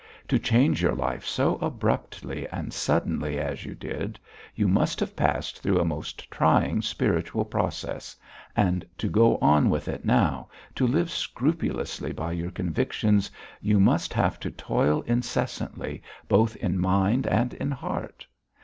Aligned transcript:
To 0.29 0.39
change 0.39 0.81
your 0.81 0.95
life 0.95 1.23
so 1.23 1.57
abruptly 1.57 2.47
and 2.47 2.73
suddenly 2.73 3.37
as 3.37 3.65
you 3.65 3.75
did, 3.75 4.17
you 4.55 4.67
must 4.67 4.99
have 4.99 5.15
passed 5.15 5.61
through 5.61 5.79
a 5.79 5.85
most 5.85 6.31
trying 6.31 6.81
spiritual 6.81 7.45
process, 7.45 8.15
and 8.55 8.83
to 8.97 9.07
go 9.07 9.37
on 9.43 9.69
with 9.69 9.87
it 9.87 10.03
now, 10.03 10.47
to 10.73 10.87
live 10.87 11.11
scrupulously 11.11 12.11
by 12.13 12.31
your 12.31 12.49
convictions, 12.49 13.29
you 13.61 13.79
must 13.79 14.11
have 14.15 14.39
to 14.39 14.49
toil 14.49 15.03
incessantly 15.03 16.01
both 16.27 16.55
in 16.55 16.79
mind 16.79 17.27
and 17.27 17.53
in 17.53 17.69
heart. 17.69 18.25